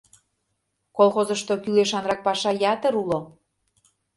[0.97, 3.19] Колхозышто кӱлешанрак паша ятыр уло.